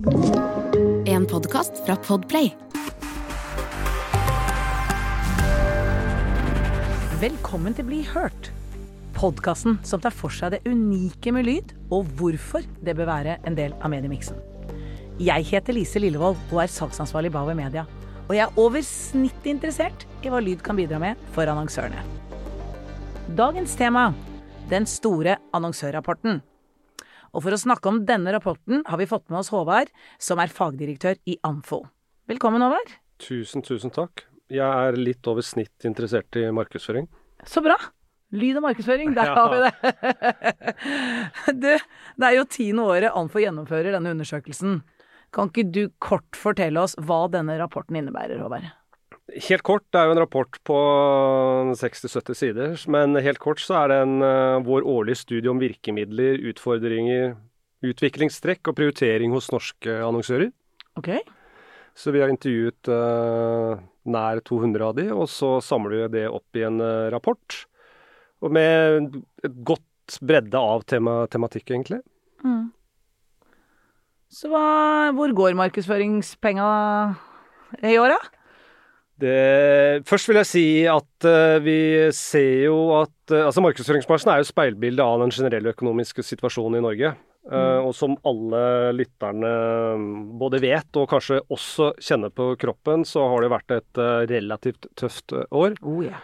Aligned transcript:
En 0.00 1.26
podkast 1.28 1.82
fra 1.84 1.92
Podplay. 2.00 2.46
Velkommen 7.20 7.76
til 7.76 7.84
Bli 7.84 7.98
hørt. 8.08 8.48
Podkasten 9.12 9.76
som 9.84 10.00
tar 10.00 10.14
for 10.16 10.32
seg 10.32 10.54
det 10.54 10.62
unike 10.64 11.34
med 11.36 11.44
lyd, 11.44 11.74
og 11.92 12.08
hvorfor 12.16 12.64
det 12.80 12.96
bør 12.96 13.10
være 13.10 13.36
en 13.44 13.58
del 13.58 13.76
av 13.76 13.92
mediemiksen. 13.92 14.40
Jeg 15.20 15.44
heter 15.50 15.76
Lise 15.76 16.00
Lillevold 16.00 16.40
og 16.48 16.62
er 16.64 16.72
salgsansvarlig 16.72 17.28
i 17.28 17.36
Bauer 17.36 17.58
Media. 17.58 17.84
Og 18.30 18.32
jeg 18.38 18.46
er 18.46 18.64
over 18.64 18.80
snittet 18.80 19.52
interessert 19.52 20.08
i 20.24 20.32
hva 20.32 20.40
lyd 20.40 20.64
kan 20.64 20.80
bidra 20.80 21.02
med 21.02 21.20
for 21.36 21.44
annonsørene. 21.44 22.08
Dagens 23.36 23.76
tema 23.76 24.08
den 24.70 24.86
store 24.86 25.36
annonsørrapporten. 25.52 26.40
Og 27.30 27.44
for 27.44 27.54
å 27.54 27.60
snakke 27.60 27.90
om 27.90 28.02
denne 28.06 28.32
rapporten 28.34 28.82
har 28.88 28.98
vi 29.00 29.08
fått 29.10 29.28
med 29.30 29.40
oss 29.42 29.52
Håvard, 29.54 29.90
som 30.18 30.40
er 30.42 30.50
fagdirektør 30.50 31.20
i 31.30 31.36
Amfo. 31.46 31.84
Velkommen, 32.30 32.62
Håvard. 32.64 32.96
Tusen, 33.22 33.62
tusen 33.66 33.92
takk. 33.94 34.24
Jeg 34.50 34.66
er 34.66 34.98
litt 34.98 35.26
over 35.30 35.46
snitt 35.46 35.86
interessert 35.86 36.34
i 36.40 36.48
markedsføring. 36.54 37.06
Så 37.46 37.62
bra! 37.64 37.76
Lyd 38.30 38.60
og 38.60 38.64
markedsføring, 38.68 39.10
der 39.16 39.32
har 39.34 39.50
vi 39.50 39.58
det. 39.66 40.74
Du, 41.62 41.70
det 41.70 42.28
er 42.28 42.36
jo 42.36 42.46
tiende 42.50 42.86
året 42.86 43.14
Amfo 43.18 43.42
gjennomfører 43.42 43.94
denne 43.96 44.12
undersøkelsen. 44.14 44.80
Kan 45.34 45.50
ikke 45.50 45.66
du 45.70 45.82
kort 46.02 46.38
fortelle 46.38 46.82
oss 46.82 46.96
hva 46.98 47.24
denne 47.30 47.58
rapporten 47.58 47.98
innebærer, 47.98 48.42
Håvard? 48.42 48.66
Helt 49.30 49.62
kort, 49.62 49.84
det 49.92 50.00
er 50.00 50.08
jo 50.08 50.14
en 50.16 50.22
rapport 50.22 50.56
på 50.66 50.76
60-70 51.78 52.38
sider, 52.38 52.72
men 52.90 53.14
helt 53.22 53.38
kort 53.42 53.60
så 53.62 53.76
er 53.82 53.92
det 53.92 53.98
en, 54.04 54.14
eh, 54.26 54.62
vår 54.66 54.82
årlige 54.82 55.20
studie 55.22 55.50
om 55.50 55.60
virkemidler, 55.60 56.40
utfordringer, 56.50 57.36
utviklingstrekk 57.86 58.70
og 58.70 58.76
prioritering 58.76 59.30
hos 59.34 59.50
norske 59.52 60.00
annonsører. 60.02 60.50
Ok? 60.98 61.12
Så 61.94 62.12
vi 62.14 62.22
har 62.22 62.30
intervjuet 62.32 62.90
uh, 62.90 63.80
nær 64.08 64.40
200 64.46 64.84
av 64.86 64.96
de, 64.96 65.06
og 65.12 65.26
så 65.28 65.58
samler 65.64 66.06
vi 66.06 66.20
det 66.20 66.26
opp 66.30 66.56
i 66.56 66.64
en 66.66 66.80
uh, 66.80 67.10
rapport. 67.12 67.56
Og 68.40 68.52
med 68.54 69.16
et 69.44 69.56
godt 69.66 70.20
bredde 70.24 70.58
av 70.58 70.84
tema, 70.88 71.24
tematikk, 71.30 71.70
egentlig. 71.70 72.00
Så 74.30 74.46
hva, 74.46 75.10
hvor 75.16 75.32
går 75.34 75.58
markedsføringspenga 75.58 76.66
i 77.82 77.96
år, 77.98 78.14
da? 78.14 78.39
Det, 79.20 80.04
først 80.08 80.30
vil 80.30 80.40
jeg 80.40 80.48
si 80.48 80.66
at 80.88 81.26
uh, 81.28 81.56
vi 81.64 81.78
ser 82.16 82.66
jo 82.70 82.78
at 82.98 83.34
uh, 83.34 83.46
altså 83.46 83.64
Markedsføringsbransjen 83.64 84.32
er 84.32 84.40
jo 84.40 84.48
speilbildet 84.48 85.04
av 85.04 85.20
den 85.24 85.34
generelle 85.34 85.74
økonomiske 85.74 86.24
situasjonen 86.24 86.80
i 86.80 86.86
Norge. 86.86 87.12
Eh, 87.50 87.78
og 87.80 87.94
som 87.96 88.12
alle 88.28 88.92
lytterne 88.92 89.50
både 90.38 90.58
vet 90.60 90.98
og 91.00 91.08
kanskje 91.08 91.38
også 91.48 91.94
kjenner 91.96 92.30
på 92.36 92.50
kroppen, 92.60 93.06
så 93.08 93.24
har 93.32 93.42
det 93.42 93.48
vært 93.50 93.74
et 93.78 94.00
relativt 94.28 94.90
tøft 95.00 95.32
år. 95.32 95.78
Oh, 95.80 96.02
yeah. 96.04 96.20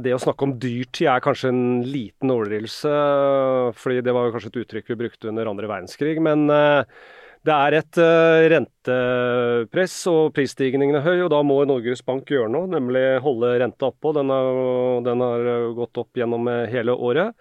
Det 0.00 0.12
å 0.12 0.20
snakke 0.20 0.44
om 0.44 0.56
dyrtid 0.60 1.06
er 1.08 1.22
kanskje 1.24 1.52
en 1.52 1.62
liten 1.88 2.32
overdrivelse, 2.32 2.90
fordi 3.80 4.02
det 4.04 4.12
var 4.16 4.26
jo 4.26 4.34
kanskje 4.34 4.50
et 4.50 4.58
uttrykk 4.64 4.90
vi 4.92 4.98
brukte 5.04 5.30
under 5.30 5.48
andre 5.48 5.70
verdenskrig. 5.70 6.18
Men 6.24 6.48
eh, 6.52 6.82
det 7.48 7.54
er 7.56 7.74
et 7.78 7.98
eh, 8.02 8.46
rentepress, 8.52 9.94
og 10.12 10.34
prisstigningen 10.36 10.98
er 10.98 11.06
høy, 11.06 11.22
og 11.24 11.30
da 11.32 11.40
må 11.46 11.62
Norges 11.64 12.02
Bank 12.04 12.28
gjøre 12.28 12.50
noe, 12.52 12.68
nemlig 12.68 13.04
holde 13.24 13.54
renta 13.62 13.88
oppå. 13.88 14.12
Den, 14.16 14.32
den 15.06 15.24
har 15.24 15.48
eh, 15.54 15.70
gått 15.78 16.02
opp 16.02 16.20
gjennom 16.20 16.50
eh, 16.52 16.66
hele 16.72 16.92
året. 16.92 17.32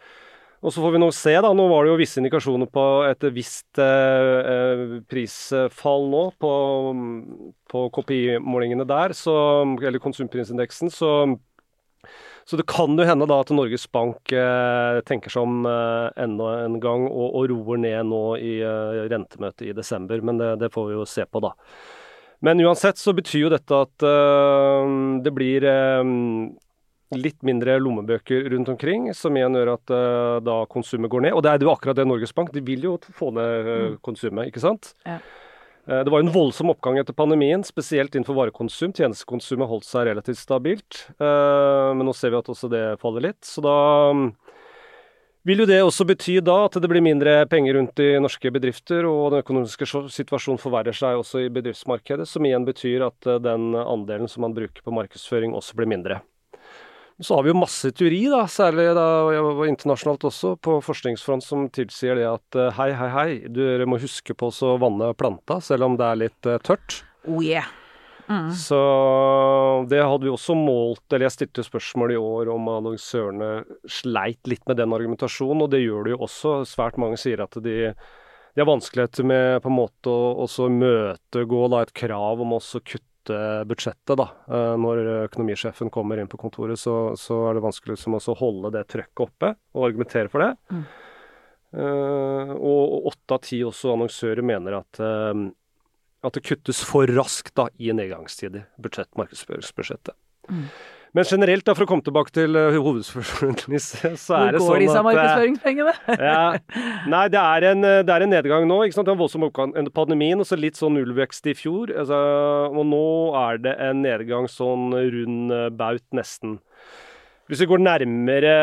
Og 0.59 0.73
så 0.75 0.83
får 0.83 0.95
vi 0.95 1.01
nå 1.03 1.09
se, 1.15 1.33
da. 1.43 1.51
Nå 1.55 1.65
var 1.71 1.83
det 1.83 1.91
jo 1.91 1.99
visse 1.99 2.19
indikasjoner 2.19 2.67
på 2.71 2.85
et 3.07 3.27
visst 3.35 3.79
eh, 3.83 4.97
prisfall 5.11 6.09
nå 6.11 6.23
på, 6.39 6.53
på 7.71 7.83
KPI-målingene 7.95 8.87
der, 8.87 9.15
så, 9.15 9.35
eller 9.79 10.03
konsumprisindeksen. 10.03 10.91
Så 10.95 11.11
så 12.49 12.57
det 12.57 12.65
kan 12.65 12.97
jo 12.97 13.05
hende 13.05 13.27
da 13.29 13.35
at 13.43 13.51
Norges 13.53 13.83
Bank 13.93 14.31
eh, 14.33 14.99
tenker 15.05 15.29
seg 15.29 15.45
om 15.45 15.67
eh, 15.69 16.07
enda 16.23 16.47
en 16.63 16.79
gang 16.81 17.03
og, 17.05 17.27
og 17.37 17.43
roer 17.51 17.77
ned 17.83 18.07
nå 18.09 18.23
i 18.41 18.55
eh, 18.65 19.01
rentemøtet 19.11 19.67
i 19.67 19.75
desember, 19.77 20.23
men 20.25 20.41
det, 20.41 20.55
det 20.63 20.71
får 20.73 20.87
vi 20.89 20.95
jo 20.97 21.05
se 21.05 21.27
på, 21.29 21.43
da. 21.45 21.53
Men 22.41 22.63
uansett 22.63 22.97
så 22.97 23.13
betyr 23.13 23.43
jo 23.43 23.51
dette 23.53 23.83
at 23.85 24.07
eh, 24.09 24.95
det 25.21 25.33
blir 25.35 25.67
eh, 25.69 26.15
litt 27.19 27.45
mindre 27.45 27.77
lommebøker 27.81 28.49
rundt 28.55 28.73
omkring, 28.73 29.11
som 29.13 29.37
igjen 29.37 29.57
gjør 29.59 29.75
at 29.75 29.93
eh, 29.93 30.39
da 30.49 30.57
konsumet 30.73 31.13
går 31.13 31.27
ned. 31.27 31.37
Og 31.37 31.45
det 31.45 31.53
er 31.53 31.67
jo 31.67 31.73
akkurat 31.75 32.01
det 32.01 32.07
Norges 32.09 32.33
Bank, 32.33 32.49
de 32.55 32.65
vil 32.65 32.89
jo 32.89 32.95
få 33.13 33.29
ned 33.37 33.69
eh, 33.75 33.93
konsumet, 34.05 34.49
ikke 34.49 34.65
sant? 34.65 34.95
Ja. 35.05 35.19
Eh, 35.89 36.03
Det 36.03 36.11
var 36.11 36.19
en 36.19 36.31
voldsom 36.31 36.69
oppgang 36.69 36.99
etter 37.01 37.13
pandemien, 37.17 37.63
spesielt 37.65 38.13
innenfor 38.15 38.37
varekonsum. 38.37 38.93
Tjenestekonsumet 38.93 39.69
holdt 39.69 39.87
seg 39.87 40.05
relativt 40.09 40.37
stabilt, 40.37 41.07
eh, 41.17 41.89
men 41.95 42.05
nå 42.05 42.13
ser 42.13 42.29
vi 42.29 42.37
at 42.37 42.51
også 42.51 42.69
det 42.69 42.85
faller 43.01 43.25
litt. 43.29 43.41
Så 43.41 43.63
da 43.65 44.13
mm, 44.13 44.27
vil 45.49 45.63
jo 45.63 45.69
det 45.69 45.81
også 45.81 46.05
bety 46.05 46.39
da 46.45 46.65
at 46.67 46.77
det 46.77 46.89
blir 46.91 47.01
mindre 47.01 47.41
penger 47.49 47.79
rundt 47.79 47.99
i 48.05 48.11
norske 48.21 48.53
bedrifter, 48.53 49.07
og 49.09 49.33
den 49.33 49.41
økonomiske 49.41 49.89
situasjonen 50.13 50.61
forverrer 50.61 50.93
seg 50.93 51.17
også 51.17 51.47
i 51.47 51.53
bedriftsmarkedet, 51.53 52.27
som 52.29 52.45
igjen 52.45 52.67
betyr 52.69 53.07
at 53.09 53.25
eh, 53.25 53.41
den 53.41 53.73
andelen 53.73 54.29
som 54.29 54.45
man 54.45 54.53
bruker 54.53 54.85
på 54.85 54.93
markedsføring 54.93 55.57
også 55.57 55.79
blir 55.79 55.89
mindre. 55.89 56.21
Så 57.19 57.35
har 57.35 57.43
vi 57.43 57.51
jo 57.51 57.59
masse 57.59 57.91
teori, 57.91 58.21
da, 58.31 58.45
særlig 58.47 58.85
da, 58.95 59.07
og 59.25 59.33
jeg 59.35 59.43
var 59.43 59.71
internasjonalt 59.73 60.23
også, 60.29 60.53
på 60.63 60.77
forskningsfront 60.85 61.43
som 61.43 61.65
tilsier 61.75 62.15
det 62.15 62.29
at 62.29 62.59
eh, 62.59 62.71
hei, 62.77 62.93
hei, 62.95 63.09
hei, 63.11 63.27
dere 63.51 63.87
må 63.89 63.99
huske 63.99 64.35
på 64.39 64.47
å 64.53 64.77
vanne 64.79 65.11
planta, 65.19 65.59
selv 65.63 65.89
om 65.89 65.99
det 65.99 66.07
er 66.07 66.21
litt 66.23 66.47
eh, 66.47 66.61
tørt. 66.63 67.01
Oh 67.27 67.43
yeah. 67.43 67.67
Så 68.53 68.77
det 69.89 70.03
hadde 70.05 70.27
vi 70.27 70.29
også 70.29 70.53
målt, 70.53 71.01
eller 71.09 71.25
jeg 71.25 71.33
stilte 71.33 71.65
spørsmål 71.65 72.11
i 72.13 72.19
år 72.21 72.51
om 72.53 72.67
annonsørene 72.69 73.47
sleit 73.89 74.45
litt 74.47 74.61
med 74.69 74.77
den 74.77 74.93
argumentasjonen, 74.93 75.63
og 75.65 75.71
det 75.73 75.81
gjør 75.81 76.05
de 76.05 76.13
jo 76.13 76.19
også. 76.27 76.53
Svært 76.69 76.99
mange 77.01 77.17
sier 77.17 77.41
at 77.41 77.57
de, 77.65 77.89
de 77.89 78.61
har 78.61 78.69
vanskeligheter 78.69 79.25
med 79.25 79.63
på 79.63 79.71
en 79.71 79.79
måte 79.79 80.13
å 80.13 80.69
møtegå 80.69 81.63
et 81.81 81.95
krav 82.05 82.45
om 82.45 82.53
også 82.59 82.83
å 82.83 82.85
kutte 82.85 83.08
budsjettet. 83.27 84.15
da. 84.17 84.29
Eh, 84.47 84.75
Når 84.79 85.03
økonomisjefen 85.27 85.91
kommer 85.91 86.19
inn 86.19 86.31
på 86.31 86.39
kontoret, 86.39 86.79
så, 86.79 87.15
så 87.19 87.49
er 87.49 87.57
det 87.57 87.65
vanskelig 87.65 87.97
liksom 87.97 88.15
å 88.15 88.39
holde 88.39 88.73
det 88.77 88.87
trøkket 88.87 89.25
oppe 89.27 89.53
og 89.75 89.87
argumentere 89.89 90.31
for 90.31 90.45
det. 90.45 90.81
Eh, 91.75 92.53
og 92.55 93.09
åtte 93.11 93.35
av 93.35 93.43
ti 93.45 93.63
også 93.65 93.93
annonsører 93.93 94.41
mener 94.41 94.79
at 94.79 95.01
uh, 95.03 95.49
at 96.25 96.35
det 96.35 96.43
kuttes 96.43 96.81
for 96.83 97.07
raskt 97.15 97.53
da, 97.55 97.69
i 97.79 97.93
nedgangstider, 97.95 98.65
budsjett, 98.81 99.11
markedsføringsbudsjettet. 99.19 100.17
Men 101.17 101.25
generelt, 101.25 101.65
da, 101.65 101.73
for 101.73 101.87
å 101.87 101.89
komme 101.89 102.05
tilbake 102.05 102.33
til 102.35 102.53
uh, 102.53 102.75
hovedspørsmålet, 102.75 103.63
så 103.81 104.11
er 104.11 104.13
det 104.13 104.19
sånn 104.21 104.43
at 104.45 104.57
Hvor 104.59 104.75
går 104.75 104.83
disse 104.83 105.03
markedsføringspengene? 105.07 105.93
ja, 106.29 106.43
Nei, 107.09 107.23
det 107.33 107.41
er, 107.41 107.65
en, 107.71 107.87
eh, 107.87 108.01
det 108.05 108.13
er 108.13 108.25
en 108.25 108.33
nedgang 108.35 108.67
nå. 108.69 108.77
ikke 108.85 108.99
sant? 108.99 109.07
Det 109.07 109.15
var 109.15 109.17
en 109.17 109.23
voldsom 109.23 109.47
oppgang 109.47 109.73
under 109.73 109.95
pandemien, 109.95 110.41
og 110.41 110.45
så 110.45 110.59
litt 110.59 110.77
sånn 110.77 110.93
nullvekst 110.99 111.49
i 111.49 111.55
fjor. 111.57 111.93
Altså, 111.97 112.19
og 112.69 112.85
nå 112.91 113.07
er 113.41 113.63
det 113.65 113.73
en 113.89 114.03
nedgang 114.05 114.45
sånn 114.51 114.93
rund 114.93 115.55
eh, 115.55 115.65
baut, 115.81 116.05
nesten. 116.15 116.59
Hvis 117.49 117.63
vi 117.63 117.71
går 117.71 117.81
nærmere 117.81 118.55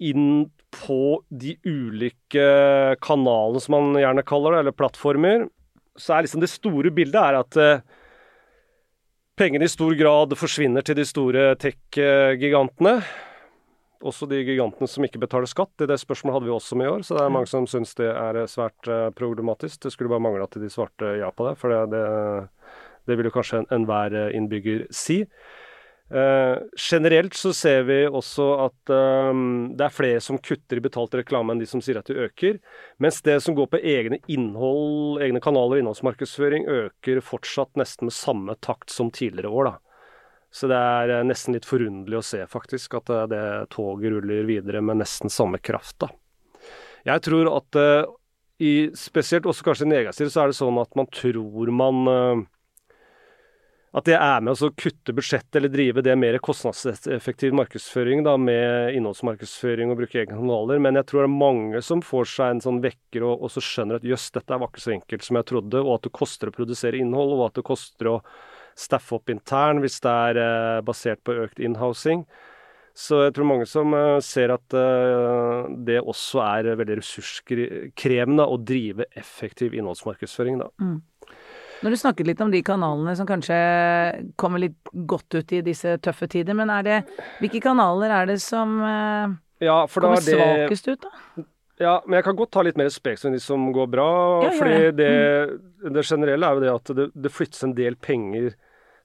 inn 0.00 0.48
på 0.72 1.20
de 1.28 1.58
ulike 1.66 2.46
kanalene, 3.04 3.60
som 3.60 3.76
man 3.76 4.00
gjerne 4.00 4.24
kaller 4.24 4.56
det, 4.56 4.64
eller 4.64 4.78
plattformer, 4.78 5.50
så 6.00 6.16
er 6.16 6.24
liksom 6.24 6.40
det 6.40 6.48
store 6.48 6.92
bildet 6.94 7.20
er 7.20 7.40
at 7.42 7.60
eh, 7.60 7.82
pengene 9.40 9.64
i 9.64 9.72
stor 9.72 9.94
grad 9.96 10.34
forsvinner 10.36 10.84
til 10.84 10.98
de 10.98 11.04
store 11.08 11.54
tech-gigantene. 11.60 12.98
Også 14.04 14.26
de 14.28 14.40
gigantene 14.44 14.88
som 14.88 15.04
ikke 15.06 15.20
betaler 15.22 15.48
skatt. 15.48 15.72
Det, 15.80 15.88
det 15.88 15.96
spørsmålet 16.00 16.36
hadde 16.36 16.48
vi 16.48 16.52
også 16.52 16.76
med 16.76 16.88
i 16.88 16.90
år, 16.90 17.04
så 17.04 17.16
det 17.16 17.22
er 17.24 17.32
mange 17.32 17.48
som 17.48 17.68
syns 17.68 17.94
det 17.96 18.08
er 18.10 18.36
eh, 18.42 18.48
svært 18.48 18.88
eh, 18.88 19.08
problematisk. 19.16 19.78
Det 19.84 19.92
skulle 19.94 20.12
bare 20.12 20.24
mangle 20.24 20.44
at 20.44 20.56
de 20.60 20.68
svarte 20.72 21.14
ja 21.20 21.30
på 21.32 21.48
det, 21.48 21.54
for 21.60 21.72
det, 21.72 21.80
det, 21.92 22.74
det 23.08 23.16
vil 23.16 23.30
jo 23.30 23.34
kanskje 23.38 23.62
enhver 23.76 24.16
eh, 24.26 24.36
innbygger 24.36 24.86
si. 24.92 25.22
Eh, 26.10 26.58
generelt 26.90 27.34
så 27.38 27.52
ser 27.54 27.84
vi 27.86 28.00
også 28.08 28.46
at 28.66 28.90
eh, 28.90 29.42
det 29.78 29.84
er 29.86 29.94
flere 29.94 30.22
som 30.24 30.40
kutter 30.42 30.80
i 30.80 30.82
betalt 30.82 31.14
reklame 31.14 31.54
enn 31.54 31.62
de 31.62 31.68
som 31.70 31.82
sier 31.84 32.00
at 32.00 32.10
de 32.10 32.18
øker. 32.26 32.58
Mens 32.98 33.20
det 33.26 33.36
som 33.44 33.54
går 33.54 33.70
på 33.70 33.82
egne 33.92 34.18
innhold, 34.26 35.20
egne 35.22 35.42
kanaler 35.42 35.78
og 35.78 35.84
innholdsmarkedsføring, 35.84 36.66
øker 36.66 37.22
fortsatt 37.22 37.78
nesten 37.78 38.10
med 38.10 38.16
samme 38.16 38.58
takt 38.58 38.90
som 38.90 39.12
tidligere 39.14 39.54
år. 39.54 39.70
da. 39.70 39.76
Så 40.50 40.66
det 40.70 40.78
er 40.78 41.14
eh, 41.20 41.26
nesten 41.30 41.54
litt 41.54 41.68
forunderlig 41.68 42.18
å 42.18 42.26
se, 42.26 42.42
faktisk, 42.50 42.98
at 42.98 43.14
det 43.30 43.44
toget 43.70 44.16
ruller 44.16 44.48
videre 44.50 44.82
med 44.82 45.04
nesten 45.04 45.30
samme 45.30 45.62
kraft. 45.62 46.00
da. 46.02 46.10
Jeg 47.06 47.22
tror 47.24 47.48
at 47.54 47.78
uh, 47.80 48.10
i 48.60 48.90
spesielt 48.98 49.46
også 49.48 49.64
kanskje 49.64 49.86
i 49.86 49.92
negativt, 49.94 50.32
så 50.34 50.42
er 50.42 50.50
det 50.50 50.58
sånn 50.58 50.78
at 50.82 50.90
man 50.98 51.08
tror 51.14 51.70
man 51.72 52.00
eh, 52.12 52.42
At 53.90 54.06
det 54.06 54.14
er 54.14 54.42
med 54.46 54.54
å 54.54 54.68
kutte 54.78 55.10
budsjettet 55.16 55.56
eller 55.58 55.72
drive 55.72 56.02
det 56.06 56.14
mer 56.14 56.36
kostnadseffektiv 56.46 57.56
markedsføring 57.58 58.22
da, 58.22 58.36
med 58.38 58.94
innholdsmarkedsføring 58.94 59.90
og 59.90 59.98
bruke 59.98 60.20
egne 60.20 60.36
kanaler. 60.38 60.78
Men 60.78 61.00
jeg 61.00 61.08
tror 61.10 61.24
det 61.24 61.26
er 61.26 61.40
mange 61.40 61.82
som 61.82 62.04
får 62.06 62.28
seg 62.30 62.54
en 62.54 62.62
sånn 62.62 62.78
vekker 62.84 63.26
og, 63.26 63.42
og 63.42 63.50
så 63.50 63.64
skjønner 63.66 63.98
at 63.98 64.06
jøss, 64.06 64.28
dette 64.36 64.60
var 64.62 64.70
ikke 64.70 64.84
så 64.84 64.94
enkelt 64.94 65.26
som 65.26 65.40
jeg 65.40 65.48
trodde, 65.50 65.82
og 65.82 65.96
at 65.96 66.06
det 66.06 66.14
koster 66.20 66.52
å 66.52 66.54
produsere 66.54 67.02
innhold, 67.02 67.34
og 67.34 67.44
at 67.48 67.58
det 67.58 67.66
koster 67.66 68.12
å 68.12 68.16
staffe 68.78 69.18
opp 69.18 69.34
intern 69.34 69.82
hvis 69.82 69.98
det 70.04 70.14
er 70.30 70.40
eh, 70.44 70.78
basert 70.86 71.24
på 71.26 71.34
økt 71.42 71.58
inhousing. 71.58 72.22
Så 72.94 73.24
jeg 73.24 73.34
tror 73.34 73.48
mange 73.50 73.66
som 73.70 73.94
eh, 73.96 74.22
ser 74.22 74.54
at 74.54 74.76
eh, 74.76 75.66
det 75.90 75.98
også 75.98 76.42
er 76.46 76.76
veldig 76.78 77.00
ressurskrevende 77.02 78.46
å 78.46 78.58
drive 78.62 79.10
effektiv 79.18 79.74
innholdsmarkedsføring, 79.74 80.62
da. 80.62 80.70
Når 81.80 81.94
du 81.94 81.96
snakket 81.96 82.28
litt 82.28 82.40
om 82.44 82.50
de 82.52 82.60
kanalene 82.64 83.14
som 83.16 83.28
kanskje 83.28 83.56
kommer 84.40 84.60
litt 84.60 84.90
godt 84.92 85.38
ut 85.38 85.54
i 85.56 85.62
disse 85.64 85.96
tøffe 86.04 86.28
tider, 86.28 86.56
men 86.56 86.72
er 86.72 86.84
det 86.86 86.98
Hvilke 87.40 87.62
kanaler 87.64 88.12
er 88.18 88.28
det 88.28 88.40
som 88.44 88.76
eh, 88.84 89.38
Ja, 89.64 89.82
kommer 89.88 90.18
er 90.18 90.26
det 90.26 90.36
svakest 90.36 90.90
ut, 90.90 91.06
da? 91.06 91.44
Ja, 91.80 91.94
men 92.04 92.18
jeg 92.18 92.26
kan 92.26 92.36
godt 92.36 92.50
ta 92.52 92.64
litt 92.66 92.76
mer 92.76 92.90
speksom 92.92 93.30
enn 93.30 93.38
de 93.38 93.40
som 93.40 93.70
går 93.72 93.86
bra. 93.88 94.08
Ja, 94.44 94.50
fordi 94.58 94.90
det. 94.98 95.06
det, 95.80 95.92
det 95.96 96.04
generelle 96.04 96.44
er 96.44 96.58
jo 96.58 96.64
det 96.66 96.74
at 96.74 96.92
det, 96.98 97.06
det 97.16 97.32
flyttes 97.32 97.64
en 97.64 97.72
del 97.78 97.96
penger 97.96 98.50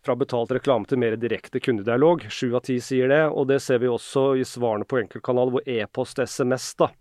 fra 0.05 0.15
betalt 0.19 0.51
reklame 0.53 0.85
til 0.89 0.99
mer 1.01 1.15
direkte 1.19 1.61
kundedialog. 1.63 2.27
Sju 2.29 2.51
av 2.51 2.65
ti 2.67 2.77
sier 2.83 3.09
det, 3.09 3.23
og 3.31 3.47
det 3.49 3.61
ser 3.63 3.79
vi 3.81 3.89
også 3.89 4.33
i 4.35 4.43
svarene 4.45 4.87
på 4.87 4.99
enkeltkanaler 5.01 5.55
hvor 5.55 5.71
e-post, 5.77 6.19
og 6.19 6.27
SMS, 6.27 6.67
da. 6.83 6.91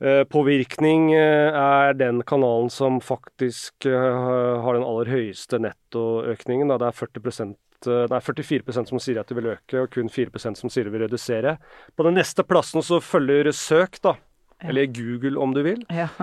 Eh, 0.00 0.22
Påvirkning 0.30 1.12
eh, 1.12 1.54
er 1.54 1.96
den 1.98 2.22
kanalen 2.22 2.70
som 2.70 3.00
faktisk 3.02 3.86
eh, 3.90 4.18
har 4.62 4.76
den 4.76 4.86
aller 4.86 5.10
høyeste 5.10 5.58
nettoøkningen. 5.62 6.70
Det 6.70 6.86
er 6.86 7.00
40 7.00 7.32
eh, 7.42 8.04
Nei, 8.10 8.20
44% 8.22 8.92
som 8.92 9.02
sier 9.02 9.20
at 9.22 9.30
de 9.30 9.38
vil 9.38 9.52
øke, 9.54 9.82
og 9.82 9.90
kun 9.94 10.10
4% 10.10 10.58
som 10.58 10.70
sier 10.70 10.86
de 10.86 10.94
vil 10.94 11.06
redusere. 11.06 11.56
På 11.98 12.06
den 12.06 12.18
neste 12.18 12.46
plassen 12.46 12.82
så 12.82 13.00
følger 13.02 13.50
søk, 13.50 14.00
da. 14.02 14.14
Eller 14.62 14.86
Google, 14.90 15.38
om 15.38 15.52
du 15.54 15.62
vil. 15.66 15.84
Ja. 15.90 16.10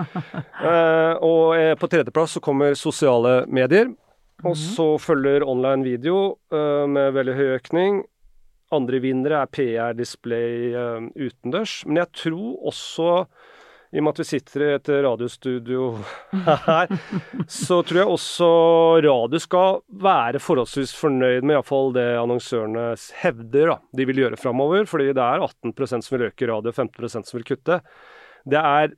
Eh, 0.66 1.14
og 1.22 1.52
på 1.78 1.88
tredjeplass 1.92 2.32
så 2.38 2.40
kommer 2.42 2.72
sosiale 2.74 3.42
medier. 3.46 3.92
Og 4.44 4.56
så 4.56 4.98
følger 5.00 5.44
online 5.48 5.84
video 5.84 6.36
eh, 6.52 6.84
med 6.88 7.14
veldig 7.16 7.34
høy 7.38 7.48
økning. 7.56 8.02
Andre 8.74 9.00
vinnere 9.00 9.40
er 9.40 9.52
PR, 9.52 9.94
display 9.96 10.74
eh, 10.76 11.06
utendørs. 11.16 11.84
Men 11.86 12.02
jeg 12.02 12.12
tror 12.24 12.66
også, 12.72 13.10
i 13.94 14.00
og 14.00 14.06
med 14.06 14.16
at 14.16 14.20
vi 14.22 14.26
sitter 14.28 14.64
i 14.64 14.70
et 14.74 14.90
radiostudio 15.06 15.86
her, 16.66 16.90
så 17.46 17.80
tror 17.86 18.00
jeg 18.00 18.12
også 18.16 18.48
radio 19.06 19.40
skal 19.42 19.80
være 20.02 20.42
forholdsvis 20.42 20.94
fornøyd 20.98 21.46
med 21.46 21.58
iallfall 21.58 21.94
det 21.96 22.06
annonsørene 22.18 22.88
hevder 23.22 23.72
da, 23.74 23.78
de 23.96 24.08
vil 24.10 24.22
gjøre 24.24 24.40
framover. 24.40 24.88
Fordi 24.90 25.12
det 25.14 25.22
er 25.22 25.44
18% 25.46 26.06
som 26.06 26.16
vil 26.16 26.28
øke 26.30 26.50
radio, 26.50 26.74
15% 26.74 27.30
som 27.30 27.38
vil 27.38 27.46
kutte. 27.54 27.80
Det 28.46 28.60
er 28.62 28.94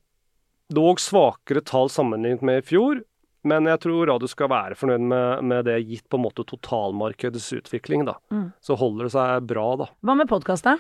dog 0.75 1.00
svakere 1.00 1.62
tall 1.64 1.88
sammenlignet 1.93 2.44
med 2.44 2.62
i 2.62 2.67
fjor, 2.69 3.02
men 3.49 3.69
jeg 3.70 3.81
tror 3.81 4.08
radio 4.11 4.29
skal 4.29 4.50
være 4.52 4.76
fornøyd 4.76 5.05
med, 5.08 5.44
med 5.49 5.69
det, 5.69 5.79
gitt 5.88 6.08
på 6.11 6.19
en 6.19 6.25
måte 6.26 6.44
totalmarkedets 6.49 7.52
utvikling. 7.61 8.05
da. 8.08 8.19
Så 8.64 8.76
holder 8.76 9.08
det 9.08 9.14
seg 9.14 9.46
bra, 9.49 9.69
da. 9.81 9.87
Hva 10.05 10.17
med 10.19 10.29
podkast, 10.29 10.67
da? 10.67 10.76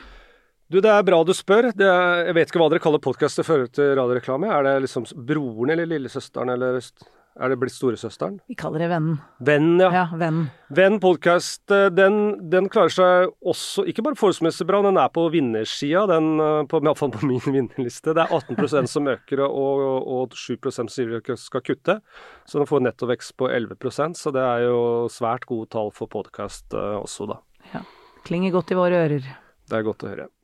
Du, 0.68 0.82
det 0.84 0.90
er 0.92 1.00
bra 1.00 1.22
du 1.24 1.30
spør. 1.32 1.70
Det 1.72 1.86
er, 1.88 2.26
jeg 2.28 2.34
vet 2.36 2.50
ikke 2.50 2.60
hva 2.60 2.66
dere 2.68 2.82
kaller 2.84 3.00
podkaster 3.00 3.46
før 3.46 3.62
til 3.72 3.94
radioreklame. 3.96 4.50
Er 4.52 4.66
det 4.66 4.74
liksom 4.84 5.06
broren 5.16 5.72
eller 5.72 5.88
lillesøsteren, 5.88 6.52
eller 6.52 6.76
er 6.76 7.48
det 7.48 7.56
blitt 7.56 7.72
storesøsteren? 7.72 8.34
Vi 8.52 8.56
kaller 8.58 8.84
det 8.84 8.90
Vennen. 8.90 9.14
Vennen, 9.48 9.80
ja. 9.80 9.88
Ja, 9.94 10.02
Vennen. 10.20 10.50
Venn 10.76 10.98
podkast, 11.00 11.62
den, 11.96 12.18
den 12.52 12.68
klarer 12.68 12.92
seg 12.92 13.32
også, 13.48 13.86
ikke 13.88 14.04
bare 14.10 14.20
forholdsmessig 14.20 14.68
bra, 14.68 14.82
den 14.84 15.00
er 15.00 15.08
på 15.14 15.24
vinnersida, 15.32 16.04
den 16.12 16.30
eh, 16.36 16.60
på, 16.68 16.82
i 16.82 16.88
hvert 16.90 17.00
fall 17.00 17.16
på 17.16 17.24
min 17.24 17.40
vinnerliste. 17.56 18.12
Det 18.12 18.26
er 18.26 18.36
18% 18.36 18.92
som 18.92 19.08
øker, 19.08 19.46
og, 19.48 19.84
og 20.04 20.36
7% 20.36 20.68
som 20.82 20.92
sier 20.92 21.16
de 21.16 21.40
skal 21.40 21.64
kutte. 21.64 22.00
Så 22.44 22.60
den 22.60 22.68
får 22.68 22.84
nettovekst 22.90 23.38
på 23.40 23.48
11% 23.48 24.20
så 24.20 24.36
det 24.36 24.44
er 24.44 24.66
jo 24.68 24.80
svært 25.16 25.48
gode 25.48 25.72
tall 25.72 25.94
for 25.96 26.12
podkast 26.12 26.76
også, 26.76 27.32
da. 27.32 27.40
Ja. 27.72 27.86
Klinger 28.28 28.52
godt 28.60 28.76
i 28.76 28.76
våre 28.84 29.06
ører. 29.06 29.36
Det 29.64 29.80
er 29.80 29.86
godt 29.86 30.04
å 30.04 30.12
høre. 30.12 30.34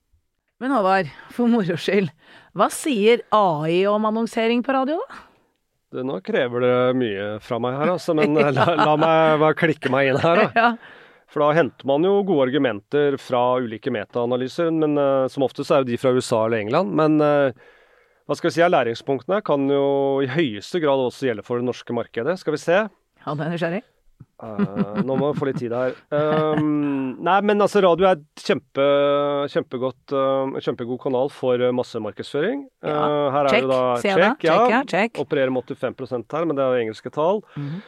Men 0.62 0.70
Håvard, 0.70 1.08
for 1.34 1.50
moro 1.50 1.76
skyld, 1.80 2.10
hva 2.54 2.68
sier 2.70 3.24
AI 3.34 3.82
om 3.90 4.04
annonsering 4.06 4.62
på 4.62 4.74
radio, 4.76 5.00
da? 5.02 5.22
Du, 5.94 6.00
nå 6.06 6.18
krever 6.26 6.62
det 6.62 6.76
mye 6.98 7.26
fra 7.42 7.58
meg 7.62 7.74
her, 7.78 7.94
altså, 7.94 8.14
men 8.18 8.34
la, 8.34 8.66
la 8.78 8.94
meg 8.98 9.38
bare 9.42 9.58
klikke 9.58 9.90
meg 9.94 10.12
inn 10.12 10.20
her, 10.22 10.44
da. 10.44 10.50
Ja. 10.58 11.00
For 11.34 11.42
da 11.42 11.48
henter 11.56 11.86
man 11.90 12.06
jo 12.06 12.20
gode 12.26 12.46
argumenter 12.46 13.16
fra 13.18 13.42
ulike 13.62 13.90
metaanalyser, 13.94 14.70
men 14.74 14.94
uh, 15.00 15.26
som 15.30 15.46
oftest 15.46 15.74
er 15.74 15.82
jo 15.82 15.88
de 15.88 15.98
fra 15.98 16.12
USA 16.14 16.44
eller 16.46 16.62
England. 16.62 16.94
Men 16.94 17.18
uh, 17.18 17.74
hva 18.26 18.36
skal 18.38 18.52
vi 18.52 18.54
si, 18.54 18.62
læringspunktene 18.70 19.40
kan 19.46 19.66
jo 19.70 19.86
i 20.22 20.30
høyeste 20.30 20.78
grad 20.84 21.02
også 21.08 21.30
gjelde 21.30 21.46
for 21.46 21.58
det 21.58 21.66
norske 21.66 21.96
markedet. 21.96 22.38
Skal 22.38 22.54
vi 22.54 22.62
se. 22.62 22.84
Ja, 22.86 23.34
det 23.34 23.48
er 23.48 23.54
nysgjerrig. 23.56 23.82
Eh, 24.44 25.00
nå 25.06 25.16
må 25.18 25.30
vi 25.32 25.38
få 25.40 25.48
litt 25.48 25.60
tid 25.62 25.72
her. 25.74 25.94
Um, 26.14 27.14
nei, 27.24 27.36
men 27.46 27.62
altså, 27.64 27.82
radio 27.84 28.08
er 28.10 28.20
kjempe, 28.40 28.84
kjempegodt, 29.52 30.14
uh, 30.14 30.58
kjempegod 30.64 31.00
kanal 31.02 31.30
for 31.32 31.60
eh, 31.60 31.72
massemarkedsføring. 31.74 32.66
Ja. 32.84 32.96
Eh, 32.98 33.28
her 33.34 33.48
Check, 33.50 33.58
er 33.58 33.66
det 33.66 33.70
da 33.72 33.82
check. 34.02 34.18
jeg. 34.18 34.36
Check, 34.44 34.74
ja, 34.74 34.82
check. 34.90 35.22
Opererer 35.22 35.54
med 35.54 35.64
85 35.70 36.28
her, 36.36 36.44
men 36.50 36.58
det 36.58 36.66
er 36.66 36.82
engelske 36.82 37.12
tall. 37.14 37.42
Mhm. 37.56 37.80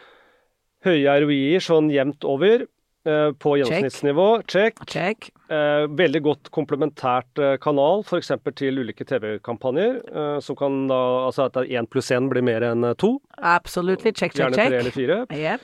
Høye 0.86 1.20
ROI-er 1.24 1.62
sånn 1.64 1.92
jevnt 1.92 2.24
over. 2.24 2.66
eh, 3.06 3.30
på 3.38 3.52
gjennomsnittsnivå. 3.54 4.42
Check. 4.50 4.80
Check. 4.90 5.28
Eh, 5.48 5.84
veldig 5.86 6.22
godt 6.24 6.48
komplementært 6.50 7.38
kanal, 7.62 8.02
f.eks. 8.02 8.32
til 8.58 8.80
ulike 8.82 9.06
TV-kampanjer. 9.06 10.40
Som 10.42 10.58
kan 10.58 10.88
da 10.90 10.98
Altså 11.28 11.46
at 11.46 11.54
én 11.70 11.86
pluss 11.86 12.10
én 12.10 12.26
blir 12.28 12.42
mer 12.42 12.66
enn 12.66 12.82
to. 12.98 13.20
Absolutely. 13.38 14.10
Check, 14.10 14.34
check, 14.34 14.50
Gjerne 14.50 14.58
tre 14.58 14.80
eller 14.80 14.90
fire. 14.90 15.20
Jepp. 15.30 15.62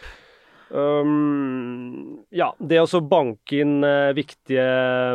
Um, 0.73 2.23
ja, 2.33 2.49
det 2.57 2.79
å 2.81 3.01
banke 3.05 3.59
inn 3.61 3.85
uh, 3.85 4.15
viktige 4.17 4.65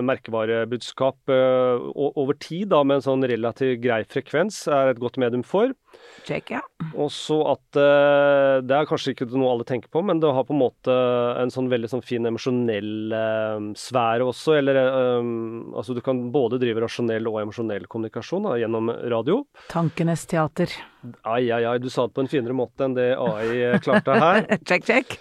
merkevarebudskap 0.06 1.34
uh, 1.34 1.88
over 1.98 2.38
tid 2.38 2.70
da, 2.76 2.84
med 2.86 3.00
en 3.00 3.08
sånn 3.08 3.26
relativt 3.26 3.82
grei 3.82 4.04
frekvens, 4.06 4.68
er 4.70 4.94
et 4.94 5.02
godt 5.02 5.18
medium 5.22 5.46
for. 5.48 5.74
Check, 6.26 6.52
ja. 6.52 6.62
Og 6.98 7.10
så 7.14 7.38
at 7.52 7.78
eh, 7.80 8.60
Det 8.66 8.76
er 8.76 8.88
kanskje 8.90 9.14
ikke 9.14 9.28
noe 9.34 9.52
alle 9.54 9.68
tenker 9.68 9.92
på, 9.94 10.02
men 10.06 10.22
det 10.22 10.32
har 10.34 10.46
på 10.48 10.56
en 10.56 10.62
måte 10.62 10.96
en 11.42 11.52
sånn 11.54 11.70
veldig 11.72 11.90
sånn 11.92 12.04
fin 12.06 12.26
emosjonell 12.28 13.14
eh, 13.16 13.70
sfære 13.78 14.28
også. 14.28 14.58
Eller 14.60 14.80
eh, 14.82 15.32
altså 15.78 15.96
du 15.98 16.04
kan 16.06 16.28
både 16.34 16.60
drive 16.62 16.84
rasjonell 16.84 17.30
og 17.30 17.42
emosjonell 17.44 17.88
kommunikasjon 17.92 18.50
da, 18.50 18.58
gjennom 18.62 18.92
radio. 19.14 19.42
Tankenes 19.72 20.28
teater. 20.30 20.74
Ai, 21.24 21.46
ai, 21.54 21.62
ai, 21.70 21.78
du 21.80 21.90
sa 21.94 22.08
det 22.08 22.18
på 22.18 22.24
en 22.26 22.32
finere 22.32 22.56
måte 22.58 22.84
enn 22.84 22.98
det 22.98 23.12
AI 23.16 23.78
klarte 23.84 24.18
her. 24.18 24.46
Check, 24.68 24.88
check. 24.88 25.18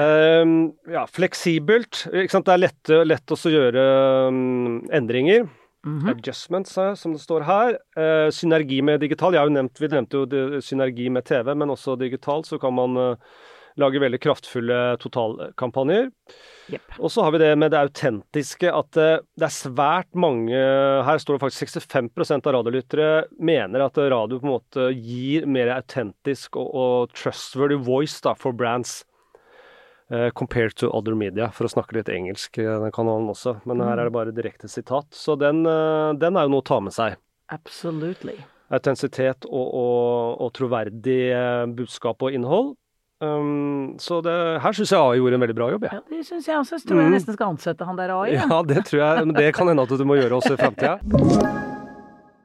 Ehm, 0.00 0.72
ja, 0.90 1.04
fleksibelt. 1.06 2.06
Ikke 2.10 2.32
sant? 2.32 2.48
Det 2.48 2.56
er 2.56 2.64
lett, 2.64 2.94
lett 3.06 3.34
også 3.36 3.50
å 3.50 3.54
gjøre 3.54 3.84
um, 4.32 4.80
endringer. 4.94 5.46
Adjustments, 5.84 6.76
eh, 6.78 6.94
som 6.94 7.12
det 7.12 7.22
står 7.22 7.46
her. 7.46 7.78
Eh, 7.96 8.28
synergi 8.30 8.82
med 8.82 9.00
digital. 9.00 9.34
Jeg 9.34 9.42
har 9.42 9.50
jo 9.50 9.56
nevnt, 9.56 9.80
vi 9.80 9.90
nevnte 9.90 10.20
jo 10.20 10.28
det, 10.30 10.62
synergi 10.62 11.08
med 11.10 11.26
TV, 11.26 11.54
men 11.54 11.74
også 11.74 11.98
digital. 11.98 12.44
Så 12.46 12.60
kan 12.62 12.74
man 12.74 12.96
eh, 12.96 13.16
lage 13.80 14.00
veldig 14.02 14.20
kraftfulle 14.22 14.78
totalkampanjer. 15.02 16.10
Yep. 16.72 16.98
Og 17.00 17.10
så 17.10 17.24
har 17.26 17.34
vi 17.34 17.42
det 17.42 17.52
med 17.58 17.72
det 17.74 17.80
autentiske, 17.82 18.70
at 18.70 19.00
eh, 19.00 19.18
det 19.36 19.48
er 19.48 19.54
svært 19.54 20.10
mange 20.14 20.54
Her 20.54 21.18
står 21.18 21.36
det 21.36 21.44
faktisk 21.48 21.74
65% 21.74 22.46
av 22.46 22.58
radiolyttere 22.60 23.12
mener 23.42 23.82
at 23.82 23.98
radio 23.98 24.38
på 24.38 24.46
en 24.46 24.54
måte 24.54 24.90
gir 24.94 25.48
mer 25.50 25.74
autentisk 25.74 26.60
og, 26.60 26.70
og 26.70 27.16
trustworthy 27.16 27.80
voice 27.82 28.22
da, 28.22 28.36
for 28.38 28.54
brands. 28.54 29.02
Eh, 30.12 30.28
compared 30.36 30.76
to 30.76 30.90
other 30.92 31.14
media, 31.16 31.48
for 31.50 31.64
å 31.66 31.72
snakke 31.72 31.96
litt 31.98 32.10
engelsk 32.12 32.58
i 32.60 32.66
denne 32.68 32.92
kanalen 32.94 33.30
også. 33.32 33.56
Men 33.66 33.80
her 33.80 33.96
er 33.98 34.10
det 34.10 34.12
bare 34.14 34.34
direkte 34.36 34.68
sitat. 34.68 35.08
Så 35.16 35.34
den, 35.40 35.64
eh, 35.66 36.12
den 36.20 36.36
er 36.36 36.46
jo 36.46 36.52
noe 36.54 36.62
å 36.62 36.68
ta 36.68 36.78
med 36.84 36.92
seg. 36.92 37.16
Absolutely. 37.52 38.36
Autentisitet 38.72 39.44
og, 39.50 39.66
og, 39.76 40.38
og 40.46 40.52
troverdig 40.56 41.18
eh, 41.32 41.66
budskap 41.76 42.22
og 42.24 42.32
innhold. 42.36 42.74
Um, 43.22 43.92
så 44.02 44.16
det, 44.26 44.32
her 44.64 44.74
syns 44.74 44.90
jeg 44.90 44.98
AI 44.98 45.18
gjorde 45.20 45.36
en 45.38 45.42
veldig 45.44 45.54
bra 45.54 45.68
jobb, 45.70 45.84
Ja. 45.86 45.98
Ja, 46.00 46.00
det 46.10 46.24
syns 46.26 46.48
jeg 46.48 46.56
også. 46.58 46.80
Så 46.82 46.88
tror 46.88 47.02
jeg 47.04 47.10
Mm. 47.12 47.14
nesten 47.14 47.36
skal 47.36 47.52
ansette 47.54 47.86
han 47.86 47.96
der 48.00 48.10
AI. 48.10 48.32
Ja. 48.34 48.62
det 48.66 48.82
tror 48.88 48.98
jeg. 48.98 49.26
Men 49.28 49.34
det 49.36 49.54
kan 49.54 49.68
hende 49.70 49.82
at 49.86 49.88
du 49.94 50.04
må 50.04 50.16
gjøre 50.18 50.40
også 50.40 50.56
i 50.56 50.62
framtida. 50.64 50.98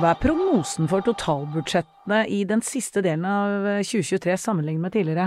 Hva 0.00 0.14
er 0.14 0.20
prognosen 0.22 0.86
for 0.88 1.04
totalbudsjettene 1.04 2.22
i 2.32 2.38
den 2.48 2.62
siste 2.64 3.02
delen 3.04 3.26
av 3.28 3.66
2023 3.84 4.36
sammenlignet 4.40 4.80
med 4.86 4.94
tidligere? 4.94 5.26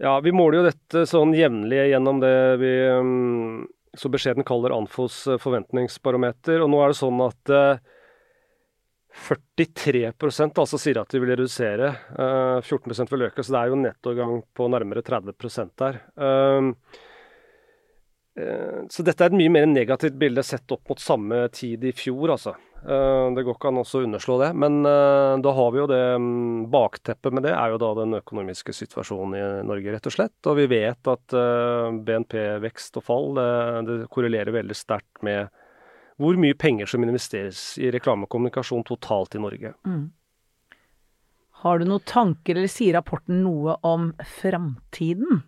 Ja, 0.00 0.18
vi 0.20 0.34
måler 0.36 0.58
jo 0.58 0.66
dette 0.66 1.06
sånn 1.08 1.32
jevnlig 1.32 1.86
gjennom 1.88 2.20
det 2.20 2.34
vi 2.60 2.72
um, 2.92 3.62
så 3.96 4.10
beskjeden 4.12 4.44
kaller 4.44 4.74
Anfos 4.76 5.22
eh, 5.26 5.40
forventningsbarometer. 5.40 6.60
Og 6.60 6.70
nå 6.70 6.82
er 6.82 6.92
det 6.92 6.98
sånn 7.00 7.22
at 7.24 7.52
eh, 7.56 7.80
43% 9.56 10.60
altså 10.62 10.78
sier 10.78 11.00
at 11.00 11.10
de 11.10 11.22
vil 11.22 11.32
redusere. 11.32 11.94
eh, 12.12 12.60
14 12.60 13.08
vil 13.10 13.30
øke, 13.30 13.42
så 13.42 13.56
det 13.56 13.62
er 13.62 13.72
jo 13.72 13.80
nettogang 13.80 14.42
på 14.54 14.68
nærmere 14.70 15.02
30% 15.06 15.72
der. 15.80 16.02
Eh, 18.38 18.82
så 18.90 19.02
dette 19.02 19.24
er 19.24 19.32
et 19.32 19.38
mye 19.38 19.52
mer 19.52 19.66
negativt 19.68 20.18
bilde 20.18 20.42
sett 20.46 20.70
opp 20.70 20.90
mot 20.90 21.00
samme 21.02 21.46
tid 21.54 21.84
i 21.84 21.92
fjor, 21.96 22.36
altså. 22.36 22.54
Eh, 22.80 23.26
Det 23.34 23.44
går 23.44 23.56
ikke 23.56 23.72
an 23.72 23.80
å 23.82 24.02
underslå 24.02 24.38
det. 24.42 24.50
Men 24.54 24.84
eh, 24.86 25.38
da 25.42 25.54
har 25.56 25.72
vi 25.72 25.82
jo 25.82 25.88
det 25.90 26.02
mm, 26.22 26.68
Bakteppet 26.70 27.34
med 27.34 27.44
det 27.48 27.54
er 27.56 27.74
jo 27.74 27.80
da 27.82 27.90
den 27.98 28.20
økonomiske 28.20 28.74
situasjonen 28.76 29.34
i 29.38 29.42
Norge, 29.66 29.96
rett 29.96 30.06
og 30.06 30.14
slett. 30.14 30.38
Og 30.46 30.60
vi 30.60 30.68
vet 30.70 31.10
at 31.10 31.36
BNP-vekst 32.06 33.00
og 33.00 33.06
fall 33.06 33.28
det, 33.34 33.98
korrelerer 34.14 34.54
veldig 34.54 34.78
sterkt 34.78 35.24
med 35.26 35.50
hvor 36.20 36.36
mye 36.36 36.52
penger 36.52 36.84
som 36.84 37.00
investeres 37.00 37.78
i 37.80 37.88
reklame 37.90 38.26
og 38.26 38.32
kommunikasjon 38.32 38.84
totalt 38.84 39.38
i 39.38 39.40
Norge. 39.40 39.72
Har 41.62 41.80
du 41.80 41.86
noen 41.88 42.04
tanker, 42.04 42.58
eller 42.58 42.68
sier 42.68 42.98
rapporten 42.98 43.40
noe 43.40 43.78
om 43.88 44.10
framtiden? 44.20 45.40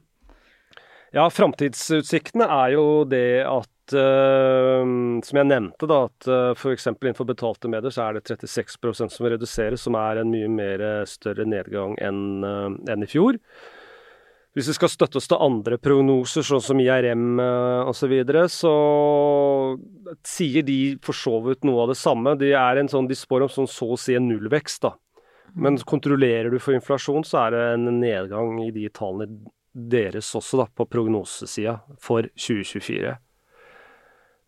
Ja, 1.13 1.27
framtidsutsiktene 1.29 2.47
er 2.49 2.73
jo 2.73 2.85
det 3.05 3.45
at 3.45 3.93
eh, 3.93 4.81
Som 5.27 5.41
jeg 5.43 5.49
nevnte, 5.51 5.89
da, 5.91 6.07
at 6.09 6.29
uh, 6.31 6.55
f.eks. 6.57 6.89
innenfor 6.89 7.29
betalte 7.29 7.69
medier 7.69 7.93
så 7.93 8.07
er 8.07 8.17
det 8.17 8.25
36% 8.31 9.13
som 9.13 9.29
reduseres, 9.29 9.85
som 9.85 9.99
er 10.01 10.23
en 10.23 10.33
mye 10.33 10.49
mer 10.49 10.81
eh, 10.81 11.05
større 11.09 11.45
nedgang 11.45 11.99
enn 12.01 12.47
eh, 12.49 12.69
enn 12.95 13.05
i 13.05 13.11
fjor. 13.11 13.37
Hvis 14.57 14.69
vi 14.69 14.77
skal 14.77 14.93
støtte 14.93 15.21
oss 15.21 15.29
til 15.29 15.41
andre 15.41 15.79
prognoser, 15.81 16.45
sånn 16.45 16.65
som 16.65 16.81
IRM 16.81 17.41
osv., 17.41 17.95
så, 17.97 18.09
videre, 18.09 18.43
så 18.53 18.73
sier 20.29 20.65
de 20.69 20.99
for 21.05 21.17
så 21.17 21.39
vidt 21.47 21.65
noe 21.65 21.87
av 21.87 21.93
det 21.93 21.97
samme. 21.97 22.35
De, 22.37 22.51
sånn, 22.93 23.09
de 23.09 23.17
spår 23.17 23.47
om 23.47 23.53
sånn 23.53 23.71
så 23.73 23.89
å 23.95 23.97
si 24.01 24.17
en 24.17 24.29
nullvekst. 24.29 24.85
da. 24.85 24.93
Men 25.57 25.81
kontrollerer 25.89 26.53
du 26.53 26.61
for 26.61 26.77
inflasjon, 26.77 27.25
så 27.25 27.47
er 27.47 27.57
det 27.57 27.65
en 27.79 27.89
nedgang 28.03 28.61
i 28.61 28.69
de 28.77 28.91
tallene 28.93 29.41
deres 29.73 30.31
også, 30.37 30.63
da, 30.63 30.67
på 30.69 30.87
prognosesida 30.91 31.79
for 32.01 32.29
2024. 32.37 33.17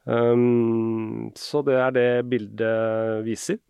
Um, 0.05 1.31
så 1.39 1.63
det 1.65 1.79
er 1.81 1.95
det 1.97 2.09
bildet 2.29 3.25
viser. 3.25 3.61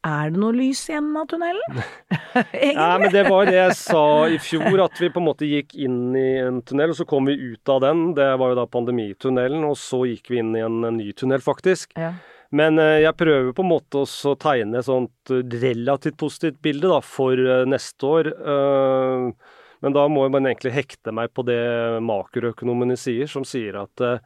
Er 0.00 0.30
det 0.32 0.40
noe 0.40 0.56
lys 0.56 0.80
i 0.88 0.94
enden 0.96 1.18
av 1.20 1.26
tunnelen? 1.28 1.80
Egentlig. 2.32 2.72
Ja, 2.72 2.94
men 3.02 3.12
det 3.12 3.24
var 3.26 3.50
det 3.50 3.58
jeg 3.58 3.76
sa 3.76 4.04
i 4.32 4.38
fjor, 4.40 4.80
at 4.86 4.96
vi 4.96 5.10
på 5.12 5.20
en 5.20 5.26
måte 5.26 5.48
gikk 5.48 5.74
inn 5.76 6.16
i 6.16 6.40
en 6.40 6.62
tunnel, 6.64 6.94
og 6.94 6.96
så 6.96 7.04
kom 7.08 7.28
vi 7.28 7.36
ut 7.36 7.72
av 7.72 7.82
den. 7.84 8.06
Det 8.16 8.30
var 8.40 8.54
jo 8.54 8.58
da 8.62 8.64
pandemitunnelen, 8.70 9.66
og 9.68 9.76
så 9.78 10.06
gikk 10.08 10.32
vi 10.32 10.40
inn 10.40 10.54
i 10.56 10.64
en, 10.64 10.80
en 10.88 10.96
ny 10.96 11.10
tunnel, 11.12 11.44
faktisk. 11.44 11.92
Ja. 12.00 12.14
Men 12.56 12.80
eh, 12.82 13.02
jeg 13.04 13.18
prøver 13.20 13.52
på 13.54 13.62
en 13.62 13.70
måte 13.70 14.00
å 14.00 14.34
tegne 14.40 14.80
et 14.80 14.88
sånt 14.88 15.34
relativt 15.60 16.16
positivt 16.18 16.58
bilde 16.64 16.88
da, 16.90 17.02
for 17.04 17.36
eh, 17.36 17.66
neste 17.68 18.08
år. 18.08 18.32
Eh, 18.40 19.59
men 19.80 19.96
da 19.96 20.04
må 20.12 20.26
man 20.28 20.48
egentlig 20.48 20.74
hekte 20.74 21.12
meg 21.14 21.32
på 21.32 21.44
det 21.48 21.60
makroøkonomene 22.04 22.98
sier, 23.00 23.28
som 23.30 23.46
sier 23.48 23.78
at 23.80 24.02
eh, 24.04 24.18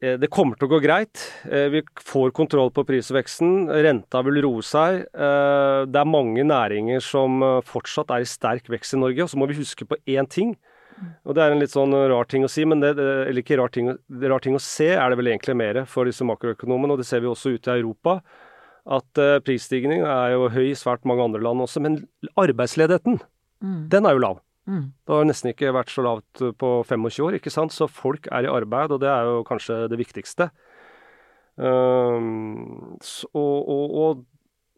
eh, 0.00 0.14
det 0.20 0.30
kommer 0.32 0.56
til 0.56 0.68
å 0.68 0.72
gå 0.72 0.80
greit. 0.84 1.26
Eh, 1.44 1.68
Vi 1.74 1.82
får 2.00 2.32
kontroll 2.36 2.72
på 2.72 2.86
prisveksten. 2.88 3.68
Renta 3.84 4.22
vil 4.24 4.40
roe 4.46 4.64
seg. 4.64 5.04
Det 5.12 6.00
er 6.00 6.08
mange 6.08 6.46
næringer 6.48 7.04
som 7.04 7.42
fortsatt 7.68 8.14
er 8.16 8.24
i 8.24 8.28
sterk 8.28 8.70
vekst 8.72 8.96
i 8.96 9.02
Norge. 9.02 9.26
Og 9.26 9.34
så 9.34 9.40
må 9.40 9.50
vi 9.50 9.58
huske 9.60 9.88
på 9.88 10.00
én 10.08 10.28
ting. 10.30 10.56
Og 11.26 11.36
det 11.36 11.42
er 11.42 11.52
en 11.52 11.60
litt 11.60 11.74
sånn 11.74 11.92
rar 11.92 12.28
ting 12.30 12.46
å 12.46 12.48
si, 12.48 12.64
men 12.64 12.80
det, 12.80 12.94
eller 12.94 13.42
ikke 13.42 13.58
rar 13.58 13.72
ting, 13.74 13.90
rar 14.30 14.40
ting 14.40 14.54
å 14.54 14.62
se 14.62 14.92
er 14.94 15.10
det 15.10 15.18
vel 15.18 15.32
egentlig 15.32 15.56
mer 15.58 15.80
for 15.90 16.06
disse 16.06 16.24
makroøkonomene, 16.24 16.94
og 16.94 17.02
det 17.02 17.08
ser 17.08 17.24
vi 17.24 17.28
også 17.28 17.56
ute 17.56 17.74
i 17.74 17.82
Europa. 17.82 18.20
At 18.86 19.18
prisstigningen 19.42 20.06
er 20.06 20.36
jo 20.36 20.46
høy 20.54 20.68
i 20.68 20.78
svært 20.78 21.02
mange 21.08 21.26
andre 21.26 21.42
land 21.42 21.64
også, 21.66 21.82
men 21.82 22.04
arbeidsledigheten, 22.38 23.18
den 23.92 24.08
er 24.08 24.16
jo 24.16 24.22
lav. 24.24 24.42
Mm. 24.64 24.84
Det 25.04 25.12
har 25.12 25.26
nesten 25.28 25.50
ikke 25.52 25.74
vært 25.76 25.92
så 25.92 26.04
lavt 26.04 26.44
på 26.60 26.70
25 26.88 27.26
år, 27.26 27.38
ikke 27.38 27.52
sant. 27.52 27.74
Så 27.74 27.88
folk 27.90 28.28
er 28.32 28.46
i 28.46 28.52
arbeid, 28.52 28.94
og 28.94 29.02
det 29.02 29.10
er 29.12 29.28
jo 29.28 29.42
kanskje 29.48 29.84
det 29.92 30.00
viktigste. 30.00 30.50
Um, 31.54 32.96
så, 33.04 33.28
og, 33.30 33.68
og, 33.70 33.98
og 34.04 34.24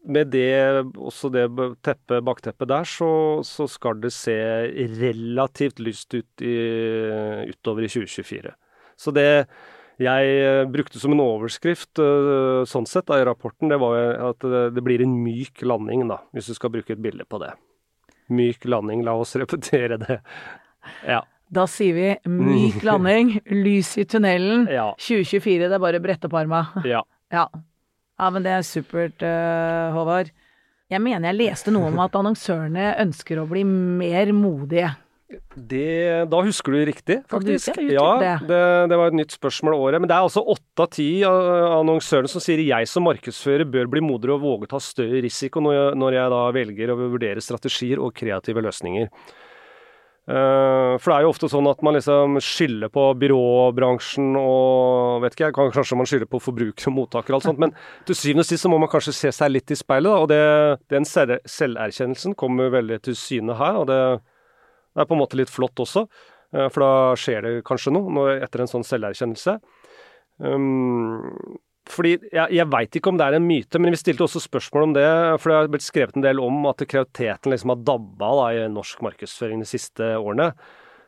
med 0.07 0.29
det, 0.31 0.85
også 0.95 1.31
det 1.33 1.47
teppet, 1.83 2.21
bakteppet 2.23 2.69
der, 2.69 2.87
så, 2.87 3.09
så 3.47 3.67
skal 3.67 3.99
det 4.03 4.13
se 4.15 4.35
relativt 4.99 5.81
lyst 5.83 6.13
ut 6.15 6.45
i, 6.45 6.55
utover 7.49 7.87
i 7.87 7.91
2024. 7.91 8.53
Så 8.97 9.13
det 9.15 9.27
jeg 9.97 10.33
eh, 10.45 10.63
brukte 10.69 11.01
som 11.01 11.15
en 11.15 11.23
overskrift 11.23 11.97
eh, 12.01 12.61
sånn 12.69 12.85
sett 12.85 13.07
da, 13.09 13.17
i 13.17 13.25
rapporten, 13.25 13.71
det 13.71 13.79
var 13.81 13.97
at 14.29 14.45
det, 14.45 14.67
det 14.77 14.83
blir 14.85 15.01
en 15.01 15.15
myk 15.23 15.63
landing, 15.65 16.05
da, 16.11 16.21
hvis 16.37 16.51
du 16.51 16.57
skal 16.57 16.71
bruke 16.75 16.93
et 16.93 17.01
bilde 17.01 17.25
på 17.25 17.41
det. 17.41 17.55
Myk 18.29 18.65
landing, 18.67 19.03
la 19.07 19.13
oss 19.15 19.35
repetere 19.41 19.97
det. 20.01 20.19
Ja. 21.07 21.21
Da 21.47 21.63
sier 21.71 21.95
vi 21.95 22.07
myk 22.27 22.81
landing, 22.87 23.37
lys 23.55 23.93
i 24.01 24.05
tunnelen. 24.09 24.65
Ja. 24.71 24.89
2024, 24.99 25.67
det 25.69 25.77
er 25.77 25.83
bare 25.83 26.01
å 26.01 26.03
brette 26.03 26.27
opp 26.27 26.35
arma. 26.39 26.65
ja. 26.87 27.03
Ja. 27.31 27.49
ja, 27.51 28.27
men 28.31 28.45
det 28.45 28.53
er 28.55 28.61
supert, 28.63 29.19
eh, 29.25 29.89
Håvard. 29.91 30.29
Jeg 30.87 31.01
mener 31.03 31.27
jeg 31.27 31.35
leste 31.41 31.73
noe 31.75 31.89
om 31.89 31.97
at 31.99 32.13
annonsørene 32.15 32.93
ønsker 33.03 33.41
å 33.41 33.47
bli 33.49 33.65
mer 33.67 34.31
modige. 34.31 34.93
Det, 35.27 36.27
da 36.31 36.39
husker 36.45 36.71
du 36.71 36.83
riktig, 36.87 37.17
faktisk. 37.27 37.75
du 37.75 37.89
ja, 37.91 38.05
det? 38.21 38.35
det, 38.47 38.95
var 38.95 39.09
et 39.09 39.17
nytt 39.19 39.33
spørsmål 39.35 39.75
året. 39.75 39.99
Men 39.99 40.07
det 40.07 40.15
er 40.15 40.27
altså 40.27 40.43
åtte 40.53 40.85
av 40.85 40.91
ti 40.95 41.07
annonsørene 41.27 42.31
som 42.31 42.43
sier 42.43 42.63
jeg 42.63 42.87
som 42.87 43.03
markedsfører 43.07 43.67
bør 43.67 43.89
bli 43.91 44.03
modigere 44.05 44.37
og 44.37 44.45
våge 44.45 44.71
ta 44.71 44.79
større 44.79 45.19
risiko 45.25 45.63
når 45.63 45.75
jeg, 45.75 45.97
når 45.99 46.17
jeg 46.19 46.33
da 46.35 46.45
velger 46.55 46.93
å 46.93 47.01
vurdere 47.01 47.43
strategier 47.43 47.99
og 47.99 48.15
kreative 48.15 48.63
løsninger. 48.63 49.11
Eh, 50.27 50.93
for 50.99 51.07
det 51.07 51.17
er 51.17 51.23
jo 51.23 51.29
ofte 51.31 51.47
sånn 51.47 51.67
at 51.71 51.83
man 51.87 51.95
liksom 51.95 52.39
skylder 52.43 52.91
på 52.91 53.03
byråbransjen 53.19 54.33
og 54.35 55.21
vet 55.23 55.37
ikke, 55.37 55.53
kanskje 55.75 55.99
man 55.99 56.09
skylder 56.09 56.27
på 56.31 56.41
forbrukere 56.43 56.91
og 56.91 56.97
mottakere 56.97 57.35
og 57.35 57.39
alt 57.39 57.47
sånt, 57.47 57.61
men 57.63 57.75
til 58.07 58.19
syvende 58.19 58.43
og 58.43 58.49
sist 58.49 58.65
så 58.65 58.71
må 58.71 58.79
man 58.83 58.91
kanskje 58.91 59.15
se 59.15 59.31
seg 59.35 59.53
litt 59.53 59.71
i 59.71 59.79
speilet, 59.79 60.11
da, 60.11 60.17
og 60.23 60.27
det, 60.31 60.41
den 60.91 61.07
selv- 61.07 61.39
selverkjennelsen 61.47 62.35
kommer 62.39 62.73
veldig 62.75 62.99
til 63.07 63.15
syne 63.15 63.55
her, 63.55 63.79
og 63.79 63.87
det, 63.87 64.01
det 64.97 65.03
er 65.03 65.09
på 65.09 65.13
en 65.13 65.21
måte 65.21 65.37
litt 65.37 65.53
flott 65.53 65.77
også, 65.77 66.07
eh, 66.57 66.67
for 66.73 66.81
da 66.81 66.91
skjer 67.21 67.45
det 67.45 67.53
kanskje 67.67 67.93
noe 67.93 68.39
etter 68.41 68.63
en 68.63 68.71
sånn 68.71 68.85
selverkjennelse. 68.87 69.59
Um, 70.41 71.57
fordi 71.87 72.17
Jeg, 72.33 72.51
jeg 72.51 72.67
veit 72.69 72.97
ikke 72.97 73.13
om 73.13 73.19
det 73.19 73.29
er 73.29 73.37
en 73.37 73.45
myte, 73.47 73.79
men 73.79 73.93
vi 73.93 73.99
stilte 74.01 74.25
også 74.25 74.41
spørsmål 74.43 74.89
om 74.89 74.95
det. 74.97 75.05
For 75.39 75.49
det 75.49 75.55
har 75.55 75.69
blitt 75.71 75.85
skrevet 75.85 76.17
en 76.17 76.25
del 76.25 76.41
om 76.43 76.65
at 76.67 76.83
kreativiteten 76.83 77.53
liksom 77.53 77.71
har 77.71 77.85
dabba 77.87 78.33
da, 78.41 78.49
i 78.57 78.67
norsk 78.73 79.05
markedsføring 79.05 79.63
de 79.63 79.69
siste 79.69 80.11
årene. 80.17 80.51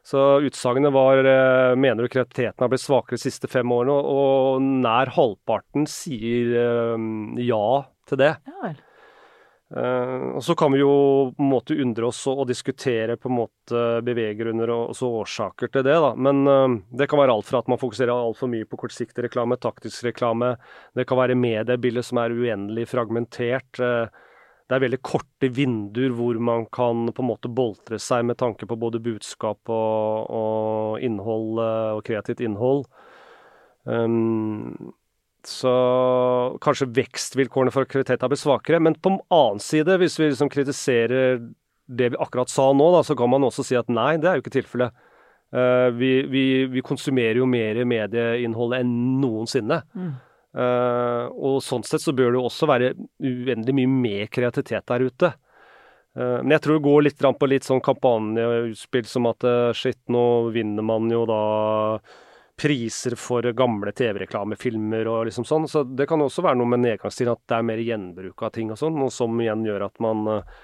Så 0.07 0.39
utsagnet 0.47 0.93
var 0.95 1.19
eh, 1.27 1.75
mener 1.75 2.05
du 2.05 2.13
kreativiteten 2.13 2.63
har 2.63 2.71
blitt 2.71 2.85
svakere 2.85 3.19
de 3.19 3.25
siste 3.25 3.49
fem 3.51 3.73
årene, 3.75 3.97
og, 3.97 4.55
og 4.55 4.69
nær 4.85 5.11
halvparten 5.17 5.89
sier 5.91 6.95
um, 6.95 7.35
ja 7.43 7.65
til 8.07 8.23
det. 8.23 8.37
Ja 8.47 8.61
vel. 8.63 8.79
Eh, 9.75 10.21
og 10.33 10.43
så 10.43 10.55
kan 10.57 10.71
vi 10.73 10.79
jo 10.81 10.93
på 11.37 11.43
en 11.43 11.51
måte 11.51 11.75
undre 11.77 12.07
oss 12.07 12.23
og, 12.31 12.47
diskutere 12.49 13.19
på 13.21 13.29
en 13.29 13.35
måte 13.37 13.81
beveggrunner 14.05 14.71
og 14.73 14.95
også 14.95 15.09
årsaker 15.19 15.69
til 15.69 15.85
det, 15.85 15.97
da. 16.01 16.13
Men 16.17 16.41
eh, 16.49 16.77
det 17.01 17.09
kan 17.09 17.21
være 17.21 17.35
alt 17.37 17.49
fra 17.49 17.61
at 17.61 17.69
man 17.69 17.81
fokuserer 17.81 18.13
altfor 18.15 18.49
mye 18.49 18.65
på 18.69 18.79
kortsiktig 18.81 19.27
reklame, 19.27 19.59
taktisk 19.61 20.07
reklame. 20.09 20.55
Det 20.97 21.05
kan 21.09 21.21
være 21.21 21.37
mediebildet 21.37 22.07
som 22.07 22.21
er 22.23 22.33
uendelig 22.33 22.87
fragmentert. 22.89 23.69
Eh, 23.77 24.25
det 24.69 24.77
er 24.77 24.83
veldig 24.85 25.01
korte 25.05 25.49
vinduer 25.53 26.13
hvor 26.17 26.37
man 26.41 26.65
kan 26.73 27.07
på 27.13 27.23
en 27.23 27.29
måte 27.29 27.49
boltre 27.49 27.97
seg 28.01 28.25
med 28.29 28.37
tanke 28.41 28.67
på 28.69 28.77
både 28.77 29.01
budskap 29.01 29.69
og, 29.73 30.29
og 30.29 31.05
innhold 31.05 31.61
og 31.97 32.03
kreativt 32.05 32.43
innhold. 32.45 32.83
Um, 33.89 34.93
så 35.47 35.73
kanskje 36.63 36.89
vekstvilkårene 36.97 37.71
for 37.73 37.87
kvalitet 37.89 38.21
har 38.23 38.31
blitt 38.31 38.41
svakere. 38.41 38.81
Men 38.83 38.97
på 38.99 39.13
den 39.13 39.21
annen 39.33 39.61
side, 39.63 39.99
hvis 40.01 40.17
vi 40.19 40.29
liksom 40.29 40.51
kritiserer 40.51 41.39
det 41.89 42.11
vi 42.13 42.19
akkurat 42.21 42.51
sa 42.51 42.69
nå, 42.73 42.89
da, 42.93 43.03
så 43.05 43.15
kan 43.17 43.31
man 43.31 43.45
også 43.47 43.65
si 43.65 43.77
at 43.79 43.89
nei, 43.89 44.13
det 44.21 44.29
er 44.29 44.37
jo 44.37 44.43
ikke 44.43 44.57
tilfellet. 44.59 45.05
Uh, 45.49 45.89
vi, 45.97 46.11
vi, 46.29 46.43
vi 46.69 46.85
konsumerer 46.85 47.39
jo 47.41 47.47
mer 47.49 47.81
medieinnhold 47.89 48.75
enn 48.77 48.91
noensinne. 49.21 49.81
Eh, 50.49 51.25
og 51.29 51.59
sånn 51.61 51.83
sett 51.85 52.01
så 52.01 52.09
bør 52.17 52.31
det 52.33 52.39
jo 52.39 52.47
også 52.47 52.65
være 52.65 52.87
uendelig 53.21 53.73
mye 53.77 53.89
mer 53.89 54.31
kreativitet 54.33 54.87
der 54.89 55.05
ute. 55.05 55.29
Uh, 56.17 56.41
men 56.41 56.55
jeg 56.55 56.63
tror 56.65 56.79
det 56.79 56.85
går 56.87 57.03
litt 57.05 57.21
på 57.21 57.49
litt 57.51 57.67
sånn 57.67 57.83
kampanjeutspill 57.85 59.05
som 59.05 59.27
at 59.29 59.45
shit, 59.77 59.99
nå 60.09 60.49
vinner 60.55 60.85
man 60.85 61.05
jo 61.13 61.21
da 61.29 61.43
priser 62.59 63.15
for 63.19 63.45
gamle 63.55 63.93
TV-reklamefilmer 63.95 65.07
og 65.07 65.29
liksom 65.29 65.47
sånn. 65.47 65.67
Så 65.71 65.85
det 65.87 66.09
kan 66.09 66.21
også 66.21 66.43
være 66.45 66.59
noe 66.59 66.73
med 66.73 66.83
nedgangstiden 66.83 67.33
at 67.33 67.43
det 67.47 67.57
er 67.59 67.69
mer 67.69 67.81
gjenbruk 67.83 68.43
av 68.43 68.53
ting 68.55 68.73
og 68.73 68.79
sånn, 68.81 68.99
og 69.05 69.13
som 69.15 69.39
igjen 69.39 69.63
gjør 69.67 69.87
at 69.87 70.03
man 70.03 70.27
eh, 70.33 70.59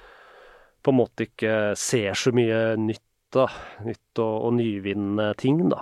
på 0.85 0.93
en 0.93 0.99
måte 0.99 1.29
ikke 1.29 1.55
ser 1.79 2.19
så 2.19 2.35
mye 2.35 2.75
nytt, 2.81 3.01
da. 3.35 3.47
Nytt 3.83 4.21
og, 4.21 4.35
og 4.47 4.53
nyvinnende 4.59 5.31
ting, 5.39 5.63
da. 5.71 5.81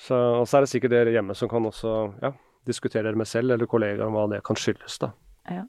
Så, 0.00 0.16
og 0.16 0.48
så 0.48 0.58
er 0.58 0.64
det 0.64 0.72
sikkert 0.72 0.94
dere 0.94 1.12
hjemme 1.14 1.36
som 1.38 1.50
kan 1.50 1.66
også 1.68 1.92
ja, 2.22 2.32
diskutere 2.66 3.06
dere 3.06 3.20
med 3.20 3.30
selv 3.30 3.54
eller 3.54 3.70
kollegaer 3.70 4.08
om 4.08 4.16
hva 4.16 4.26
det 4.32 4.42
kan 4.46 4.58
skyldes, 4.58 4.98
da. 5.02 5.12
Ja. 5.50 5.66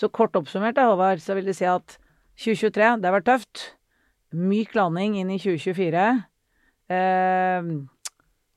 Så 0.00 0.10
kort 0.10 0.34
oppsummert, 0.36 0.76
da, 0.76 0.88
Håvard, 0.90 1.22
så 1.22 1.36
vil 1.38 1.46
det 1.46 1.56
si 1.60 1.66
at 1.70 1.96
2023, 2.40 2.96
det 2.98 3.08
har 3.08 3.14
vært 3.14 3.28
tøft. 3.30 3.64
Myk 4.34 4.74
landing 4.74 5.20
inn 5.20 5.30
i 5.30 5.38
2024. 5.38 6.06
Eh, 6.90 7.68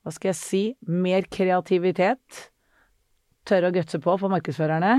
hva 0.08 0.14
skal 0.16 0.32
jeg 0.32 0.40
si? 0.40 0.64
Mer 0.88 1.28
kreativitet. 1.28 2.48
Tørre 3.48 3.68
å 3.68 3.74
gutse 3.76 4.00
på 4.00 4.16
for 4.16 4.32
markedsførerne. 4.32 4.94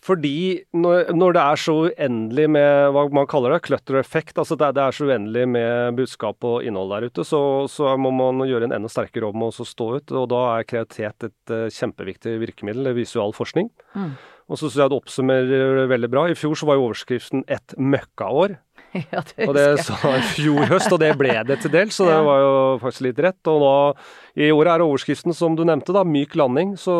Fordi 0.00 0.62
når, 0.72 1.10
når 1.12 1.34
det 1.36 1.42
er 1.42 1.60
så 1.60 1.74
uendelig 1.90 2.46
med 2.56 2.94
hva 2.96 3.02
man 3.12 3.28
kaller 3.28 3.52
det, 3.52 3.66
clutter 3.66 3.98
effect, 4.00 4.38
altså 4.40 4.56
det, 4.56 4.70
det 4.78 4.84
er 4.86 4.96
så 4.96 5.10
uendelig 5.10 5.42
med 5.52 5.98
budskap 5.98 6.46
og 6.48 6.64
innhold 6.64 6.94
der 6.94 7.10
ute, 7.10 7.26
så, 7.28 7.40
så 7.68 7.92
må 8.00 8.14
man 8.16 8.40
gjøre 8.48 8.70
en 8.70 8.76
enda 8.78 8.88
sterkere 8.88 9.28
jobb 9.28 9.36
med 9.42 9.52
å 9.52 9.68
stå 9.68 9.90
ut. 9.98 10.14
Og 10.16 10.24
da 10.32 10.40
er 10.54 10.68
kreativitet 10.72 11.28
et 11.28 11.52
uh, 11.52 11.66
kjempeviktig 11.68 12.38
virkemiddel, 12.40 12.88
det 12.88 12.96
viser 12.96 13.20
jo 13.20 13.26
all 13.26 13.36
forskning. 13.36 13.68
Mm. 13.92 14.14
Og 14.50 14.56
så 14.56 14.70
syns 14.70 14.80
jeg 14.80 14.90
det 14.90 15.00
oppsummerer 15.02 15.92
veldig 15.92 16.10
bra. 16.16 16.24
I 16.26 16.38
fjor 16.38 16.56
så 16.56 16.66
var 16.66 16.80
jo 16.80 16.88
overskriften 16.88 17.44
'et 17.44 17.76
møkkaår'. 17.76 18.56
ja, 19.12 19.20
det 19.36 19.48
Og 19.48 19.54
det 19.54 19.66
sa 19.86 19.96
i 20.16 20.22
fjor 20.34 20.64
høst, 20.70 20.90
og 20.92 20.98
det 21.02 21.12
ble 21.20 21.34
det 21.46 21.60
til 21.62 21.70
dels, 21.74 21.94
så 21.98 22.06
det 22.08 22.14
Ja. 22.18 22.22
var 22.26 22.40
jo 22.42 22.54
faktisk 22.82 23.06
litt 23.08 23.18
rett. 23.22 23.40
Og 23.52 23.60
da, 23.62 23.74
i 24.42 24.50
år 24.54 24.72
er 24.74 24.84
overskriften, 24.86 25.34
som 25.36 25.54
du 25.58 25.62
nevnte, 25.68 25.94
da, 25.94 26.02
myk 26.04 26.34
landing. 26.38 26.74
Så 26.80 26.94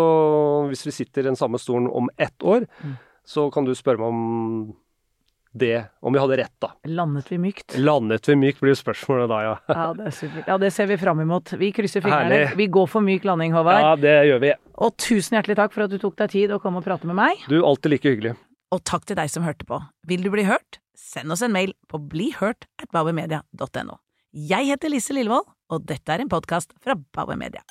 hvis 0.70 0.87
vi 0.87 0.94
sitter 1.02 1.25
i 1.25 1.30
den 1.32 1.37
samme 1.40 1.59
stolen 1.59 1.88
om 1.90 2.09
ett 2.18 2.38
år, 2.47 2.68
Mm. 2.85 2.94
så 3.26 3.50
kan 3.52 3.64
du 3.66 3.75
spørre 3.75 3.99
meg 3.99 4.09
om 4.09 4.76
det, 5.52 5.80
om 6.00 6.14
vi 6.14 6.20
hadde 6.23 6.37
rett, 6.38 6.52
da. 6.62 6.68
Landet 6.87 7.26
vi 7.32 7.37
mykt? 7.42 7.75
Landet 7.82 8.28
vi 8.30 8.37
mykt, 8.38 8.61
blir 8.62 8.76
spørsmålet 8.78 9.26
da, 9.32 9.38
ja. 9.42 9.54
Ja, 9.66 9.87
det 9.99 10.06
er. 10.12 10.44
Ja, 10.47 10.59
det 10.62 10.70
ser 10.73 10.87
vi 10.87 10.97
fram 11.00 11.18
imot. 11.25 11.50
Vi 11.59 11.73
krysser 11.75 12.04
fingrene. 12.04 12.30
Herlig. 12.30 12.56
Vi 12.61 12.68
går 12.70 12.87
for 12.92 13.03
myk 13.03 13.26
landing, 13.26 13.50
Håvard. 13.57 13.83
Ja, 13.83 13.96
det 13.98 14.14
gjør 14.31 14.38
vi. 14.44 14.53
Og 14.79 14.94
tusen 15.03 15.35
hjertelig 15.40 15.57
takk 15.59 15.74
for 15.74 15.88
at 15.88 15.90
du 15.90 15.98
tok 15.98 16.14
deg 16.22 16.31
tid 16.31 16.55
å 16.55 16.61
komme 16.62 16.79
og 16.79 16.87
prate 16.87 17.09
med 17.11 17.18
meg. 17.18 17.42
Du, 17.50 17.59
alltid 17.66 17.90
like 17.96 18.07
hyggelig. 18.12 18.37
Og 18.70 18.85
takk 18.87 19.03
til 19.11 19.18
deg 19.18 19.26
som 19.33 19.42
hørte 19.42 19.66
på. 19.66 19.81
Vil 20.07 20.22
du 20.22 20.31
bli 20.31 20.44
hørt? 20.46 20.79
Send 21.00 21.32
oss 21.32 21.42
en 21.42 21.52
mail 21.52 21.72
på 21.88 21.98
blihørt.bauermedia.no. 22.12 23.96
Jeg 24.30 24.68
heter 24.68 24.92
Lise 24.92 25.16
Lillevold, 25.16 25.48
og 25.72 25.86
dette 25.88 26.12
er 26.12 26.22
en 26.22 26.30
podkast 26.30 26.74
fra 26.84 26.94
Bauer 27.16 27.38
Media. 27.40 27.64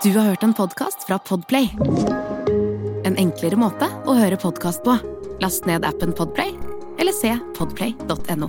Du 0.00 0.14
har 0.14 0.30
hørt 0.30 0.46
en 0.46 0.54
podkast 0.56 1.04
fra 1.08 1.18
Podplay. 1.18 1.68
En 3.04 3.18
enklere 3.20 3.58
måte 3.60 3.90
å 4.08 4.16
høre 4.16 4.38
podkast 4.40 4.86
på. 4.86 4.96
Last 5.42 5.68
ned 5.68 5.84
appen 5.88 6.14
Podplay, 6.16 6.54
eller 7.00 7.16
se 7.16 7.34
podplay.no. 7.58 8.48